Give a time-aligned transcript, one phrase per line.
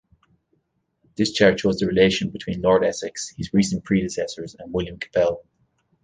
[1.15, 5.43] This chart shows the relation between Lord Essex, his recent predecessors, and William Capell.